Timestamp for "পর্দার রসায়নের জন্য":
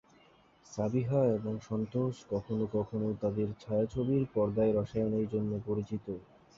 4.33-5.51